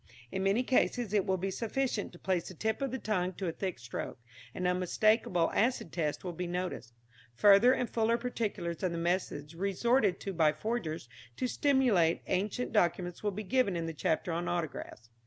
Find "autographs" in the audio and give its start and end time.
14.47-15.11